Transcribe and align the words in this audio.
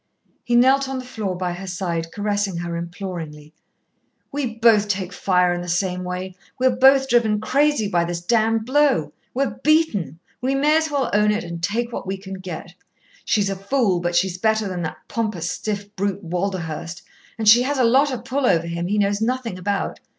He 0.43 0.55
knelt 0.55 0.89
on 0.89 0.97
the 0.97 1.05
floor 1.05 1.37
by 1.37 1.53
her 1.53 1.67
side, 1.67 2.11
caressing 2.11 2.57
her 2.57 2.75
imploringly. 2.75 3.53
"We 4.31 4.55
both 4.55 4.87
take 4.87 5.13
fire 5.13 5.53
in 5.53 5.61
the 5.61 5.67
same 5.67 6.03
way. 6.03 6.33
We 6.57 6.65
are 6.65 6.75
both 6.75 7.07
driven 7.07 7.39
crazy 7.39 7.87
by 7.87 8.05
this 8.05 8.19
damned 8.19 8.65
blow. 8.65 9.13
We're 9.35 9.59
beaten; 9.63 10.19
we 10.41 10.55
may 10.55 10.75
as 10.75 10.89
well 10.89 11.11
own 11.13 11.29
it 11.29 11.43
and 11.43 11.61
take 11.61 11.91
what 11.93 12.07
we 12.07 12.17
can 12.17 12.39
get. 12.39 12.73
She's 13.25 13.51
a 13.51 13.55
fool, 13.55 13.99
but 13.99 14.15
she's 14.15 14.39
better 14.39 14.67
than 14.67 14.81
that 14.81 14.97
pompous, 15.07 15.51
stiff 15.51 15.95
brute 15.95 16.23
Walderhurst, 16.23 17.03
and 17.37 17.47
she 17.47 17.61
has 17.61 17.77
a 17.77 17.83
lot 17.83 18.11
of 18.11 18.25
pull 18.25 18.47
over 18.47 18.65
him 18.65 18.87
he 18.87 18.97
knows 18.97 19.21
nothing 19.21 19.59
about. 19.59 19.99